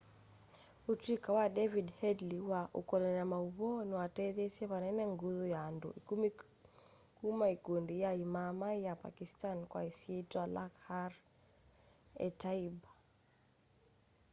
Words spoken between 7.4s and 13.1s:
ikundi ya imaaamai ya pakistani kwa isyitwa lakhar-e-taiba